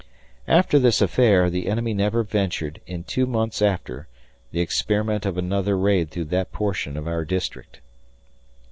[0.47, 4.07] After this affair the enemy never ventured, in two months after,
[4.49, 7.81] the experiment of another raid through that portion of our district.